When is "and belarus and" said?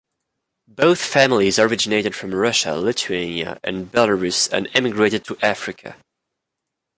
3.63-4.67